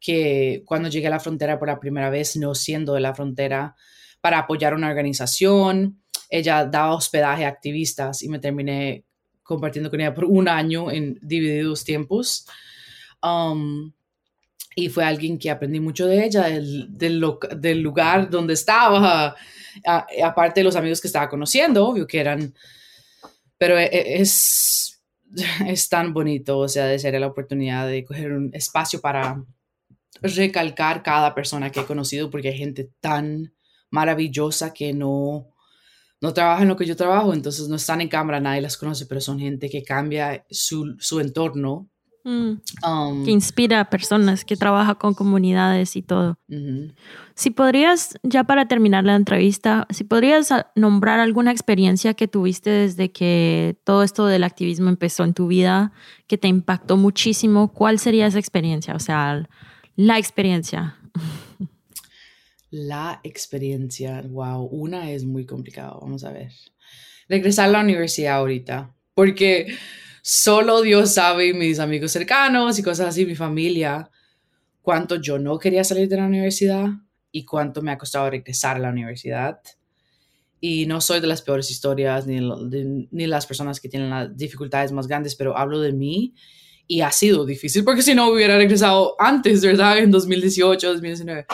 [0.00, 3.76] que cuando llegué a la frontera por la primera vez, no siendo de la frontera,
[4.20, 9.04] para apoyar una organización, ella daba hospedaje a activistas y me terminé
[9.42, 12.46] compartiendo con ella por un año en divididos tiempos.
[13.22, 13.92] Um,
[14.74, 19.36] y fue alguien que aprendí mucho de ella, del, del, lugar donde estaba,
[20.22, 22.54] aparte de los amigos que estaba conociendo, obvio que eran,
[23.58, 25.02] pero e, e, es,
[25.66, 29.44] es tan bonito, o sea, de ser la oportunidad de coger un espacio para
[30.20, 33.54] recalcar cada persona que he conocido, porque hay gente tan
[33.90, 35.52] maravillosa que no
[36.22, 39.06] no trabajan en lo que yo trabajo, entonces no están en cámara, nadie las conoce,
[39.06, 41.90] pero son gente que cambia su, su entorno.
[42.24, 42.60] Mm.
[42.86, 46.38] Um, que inspira a personas, que trabaja con comunidades y todo.
[47.34, 53.10] Si podrías, ya para terminar la entrevista, si podrías nombrar alguna experiencia que tuviste desde
[53.10, 55.92] que todo esto del activismo empezó en tu vida,
[56.28, 58.94] que te impactó muchísimo, ¿cuál sería esa experiencia?
[58.94, 59.48] O sea,
[59.96, 60.96] la experiencia.
[62.70, 66.52] La experiencia, wow, una es muy complicado, vamos a ver.
[67.28, 69.74] Regresar a la universidad ahorita, porque
[70.22, 74.08] solo Dios sabe, mis amigos cercanos y cosas así, mi familia,
[74.80, 76.86] cuánto yo no quería salir de la universidad
[77.30, 79.60] y cuánto me ha costado regresar a la universidad.
[80.60, 82.38] Y no soy de las peores historias ni,
[83.10, 86.34] ni las personas que tienen las dificultades más grandes, pero hablo de mí
[86.86, 89.98] y ha sido difícil porque si no hubiera regresado antes, ¿verdad?
[89.98, 91.46] En 2018, 2019.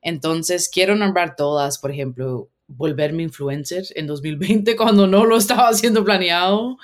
[0.00, 6.04] Entonces, quiero nombrar todas, por ejemplo, volverme influencer en 2020 cuando no lo estaba haciendo
[6.04, 6.78] planeado,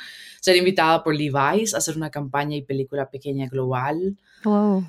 [0.47, 4.17] ser invitada por Levi's a hacer una campaña y película pequeña global.
[4.45, 4.89] Um,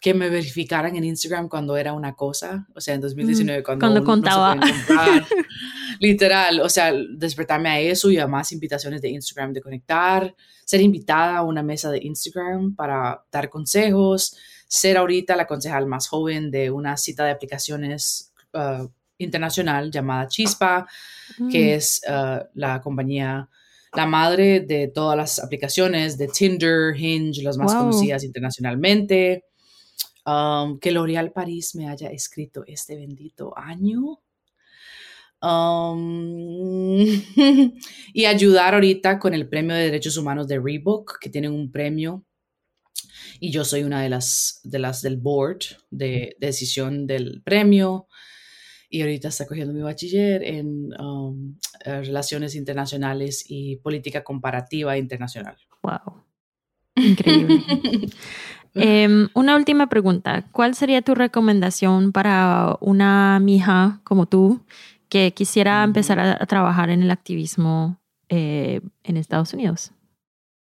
[0.00, 3.84] que me verificaran en Instagram cuando era una cosa, o sea, en 2019 mm, cuando,
[3.84, 4.56] cuando contaba.
[6.00, 10.80] literal, o sea, despertarme a eso y a más invitaciones de Instagram de conectar, ser
[10.80, 14.34] invitada a una mesa de Instagram para dar consejos,
[14.66, 20.86] ser ahorita la concejal más joven de una cita de aplicaciones uh, internacional llamada Chispa,
[21.50, 21.76] que mm.
[21.76, 23.50] es uh, la compañía,
[23.94, 29.44] la madre de todas las aplicaciones de Tinder, Hinge, las más conocidas internacionalmente.
[30.26, 34.20] Um, que L'Oréal París me haya escrito este bendito año.
[35.42, 37.04] Um,
[38.14, 42.24] y ayudar ahorita con el Premio de Derechos Humanos de Reebok, que tienen un premio
[43.40, 45.58] y yo soy una de las, de las del board
[45.90, 48.06] de, decisión del premio
[48.94, 55.56] y ahorita está cogiendo mi bachiller en um, eh, relaciones internacionales y política comparativa internacional.
[55.82, 56.22] Wow.
[56.94, 57.60] Increíble.
[58.76, 60.46] Em, una última pregunta.
[60.50, 64.64] ¿Cuál sería tu recomendación para una mija como tú
[65.08, 69.92] que quisiera empezar a, trabajar en el activismo eh, en Estados Unidos?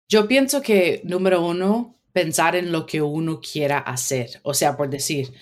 [0.08, 4.40] Yo pienso que, número uno, pensar en lo que uno quiera hacer.
[4.44, 5.34] O sea, por decir,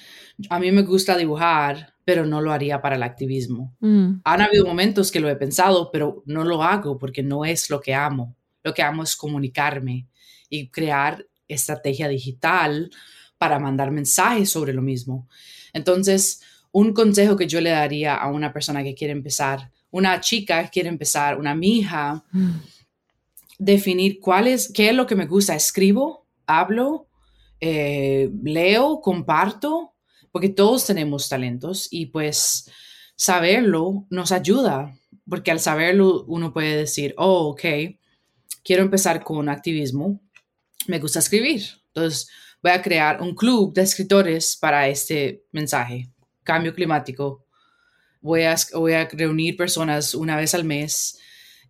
[0.50, 3.76] a mí me gusta dibujar, pero no lo haría para el activismo.
[3.80, 4.22] Mm.
[4.24, 7.80] Han habido momentos que lo he pensado, pero no lo hago porque no es lo
[7.80, 8.36] que amo.
[8.64, 10.08] Lo que amo es comunicarme
[10.50, 12.90] y crear estrategia digital
[13.38, 15.28] para mandar mensajes sobre lo mismo.
[15.74, 16.42] Entonces,
[16.72, 20.70] un consejo que yo le daría a una persona que quiere empezar, una chica que
[20.70, 22.52] quiere empezar, una mija, mm.
[23.60, 25.56] definir cuál es, qué es lo que me gusta.
[25.56, 27.08] Escribo, hablo,
[27.60, 29.93] eh, leo, comparto,
[30.34, 32.70] porque todos tenemos talentos y pues
[33.16, 34.98] saberlo nos ayuda,
[35.30, 37.62] porque al saberlo uno puede decir, oh, ok,
[38.64, 40.20] quiero empezar con activismo,
[40.88, 42.28] me gusta escribir, entonces
[42.64, 46.10] voy a crear un club de escritores para este mensaje,
[46.42, 47.46] cambio climático.
[48.20, 51.20] Voy a, voy a reunir personas una vez al mes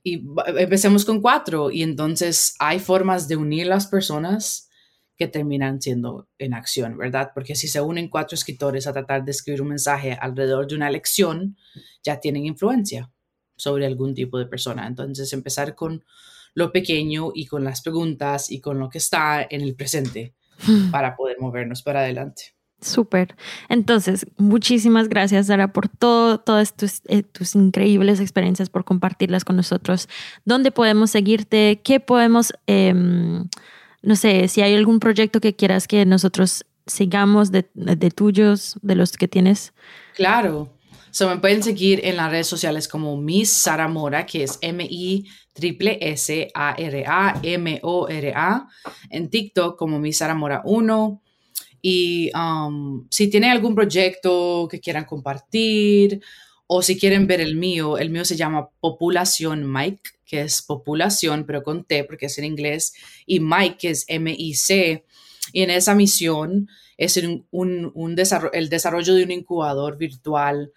[0.04, 0.24] y
[0.56, 4.70] empecemos con cuatro y entonces hay formas de unir las personas
[5.18, 7.32] que terminan siendo en acción, ¿verdad?
[7.34, 10.90] Porque si se unen cuatro escritores a tratar de escribir un mensaje alrededor de una
[10.90, 11.58] lección,
[12.04, 13.12] ya tienen influencia
[13.56, 14.88] sobre algún tipo de persona.
[14.88, 16.04] Entonces empezar con
[16.56, 20.36] lo pequeño y con las preguntas y con lo que está en el presente
[20.92, 22.56] para poder movernos para adelante.
[22.82, 23.36] Súper.
[23.70, 29.56] Entonces, muchísimas gracias, Sara, por todo, todas tus, eh, tus, increíbles experiencias, por compartirlas con
[29.56, 30.10] nosotros.
[30.44, 31.80] ¿Dónde podemos seguirte?
[31.82, 33.48] ¿Qué podemos, em,
[34.04, 38.96] no sé, si hay algún proyecto que quieras que nosotros sigamos de, de tuyos, de
[38.96, 39.74] los que tienes?
[40.16, 40.70] Claro.
[41.10, 45.28] So, me pueden seguir en las redes sociales como Miss Sara Mora, que es M-I
[45.56, 48.68] S A R A M O R A,
[49.10, 51.22] en TikTok como Miss Sara Mora 1
[51.86, 56.22] y um, si tienen algún proyecto que quieran compartir
[56.66, 61.46] o si quieren ver el mío, el mío se llama Populación Mike, que es populación,
[61.46, 62.96] pero con T porque es en inglés,
[63.28, 65.06] y Mike, que es M-I-C.
[65.52, 66.68] Y en esa misión
[66.98, 67.46] es un,
[67.94, 70.72] un, desarrollo, el desarrollo de un incubador virtual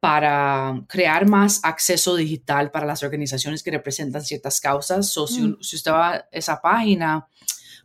[0.00, 5.12] para crear más acceso digital para las organizaciones que representan ciertas causas.
[5.12, 5.58] Si, mm.
[5.60, 7.28] si usted va a esa página,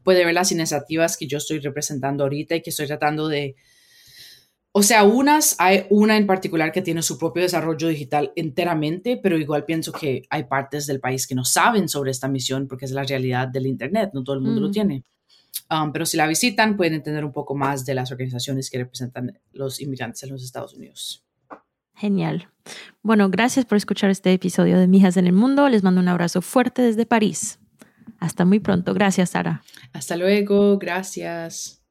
[0.03, 3.57] puede ver las iniciativas que yo estoy representando ahorita y que estoy tratando de...
[4.75, 9.37] O sea, unas, hay una en particular que tiene su propio desarrollo digital enteramente, pero
[9.37, 12.91] igual pienso que hay partes del país que no saben sobre esta misión porque es
[12.91, 14.71] la realidad del Internet, no todo el mundo lo mm.
[14.71, 15.03] tiene.
[15.69, 19.39] Um, pero si la visitan, pueden entender un poco más de las organizaciones que representan
[19.51, 21.23] los inmigrantes en los Estados Unidos.
[21.93, 22.49] Genial.
[23.03, 25.69] Bueno, gracias por escuchar este episodio de Mijas en el Mundo.
[25.69, 27.59] Les mando un abrazo fuerte desde París.
[28.19, 28.95] Hasta muy pronto.
[28.95, 29.63] Gracias, Sara.
[29.93, 30.79] Hasta luego.
[30.79, 31.82] Gracias.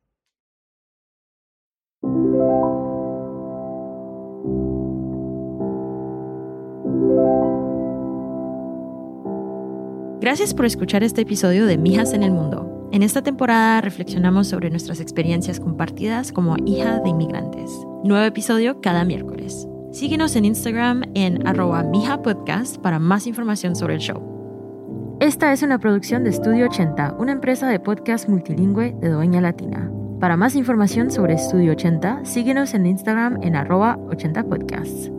[10.21, 12.89] Gracias por escuchar este episodio de Mijas en el Mundo.
[12.93, 17.71] En esta temporada reflexionamos sobre nuestras experiencias compartidas como hija de inmigrantes.
[18.05, 19.67] Nuevo episodio cada miércoles.
[19.91, 25.17] Síguenos en Instagram en arroba mijapodcast para más información sobre el show.
[25.21, 29.91] Esta es una producción de Estudio 80, una empresa de podcast multilingüe de Doña Latina.
[30.23, 35.11] Para más información sobre Estudio 80, síguenos en Instagram en arroba 80podcasts.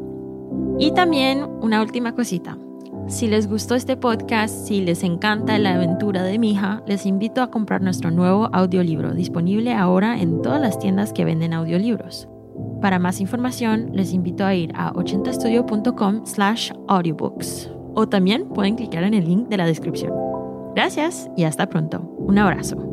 [0.79, 2.57] Y también una última cosita.
[3.09, 7.41] Si les gustó este podcast, si les encanta la aventura de mi hija, les invito
[7.41, 12.29] a comprar nuestro nuevo audiolibro, disponible ahora en todas las tiendas que venden audiolibros.
[12.79, 19.03] Para más información, les invito a ir a 80estudio.com slash audiobooks o también pueden clicar
[19.03, 20.13] en el link de la descripción.
[20.75, 21.99] Gracias y hasta pronto.
[22.19, 22.92] Un abrazo.